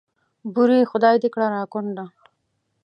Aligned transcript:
بورې 0.53 0.79
خدای 0.91 1.15
دې 1.21 1.29
کړه 1.33 1.47
را 1.55 1.63
کونډه. 1.71 2.05